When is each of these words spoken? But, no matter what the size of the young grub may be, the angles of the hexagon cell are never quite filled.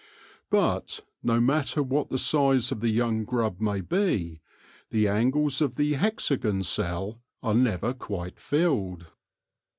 But, 0.49 1.01
no 1.21 1.39
matter 1.39 1.83
what 1.83 2.09
the 2.09 2.17
size 2.17 2.71
of 2.71 2.79
the 2.79 2.89
young 2.89 3.23
grub 3.23 3.61
may 3.61 3.81
be, 3.81 4.41
the 4.89 5.07
angles 5.07 5.61
of 5.61 5.75
the 5.75 5.93
hexagon 5.93 6.63
cell 6.63 7.21
are 7.43 7.53
never 7.53 7.93
quite 7.93 8.39
filled. 8.39 9.05